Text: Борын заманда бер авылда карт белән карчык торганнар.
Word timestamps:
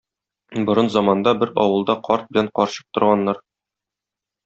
Борын 0.69 0.89
заманда 0.93 1.35
бер 1.45 1.53
авылда 1.65 1.99
карт 2.09 2.35
белән 2.35 2.53
карчык 2.59 2.91
торганнар. 2.99 3.47